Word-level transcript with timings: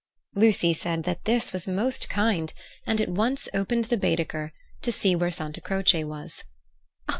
Lucy 0.33 0.73
said 0.73 1.03
that 1.03 1.25
this 1.25 1.53
was 1.53 1.67
most 1.67 2.09
kind, 2.09 2.53
and 2.87 2.99
at 2.99 3.07
once 3.07 3.47
opened 3.53 3.83
the 3.85 3.97
Baedeker, 3.97 4.51
to 4.81 4.91
see 4.91 5.15
where 5.15 5.29
Santa 5.29 5.61
Croce 5.61 6.03
was. 6.05 6.43